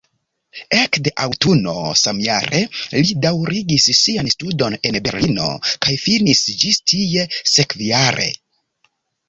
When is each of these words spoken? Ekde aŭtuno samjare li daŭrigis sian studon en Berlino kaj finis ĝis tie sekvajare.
Ekde 0.75 1.11
aŭtuno 1.25 1.73
samjare 2.03 2.61
li 2.95 3.19
daŭrigis 3.27 3.87
sian 3.99 4.33
studon 4.37 4.79
en 4.91 4.99
Berlino 5.11 5.53
kaj 5.87 5.97
finis 6.07 6.45
ĝis 6.65 6.83
tie 6.95 7.31
sekvajare. 7.55 8.31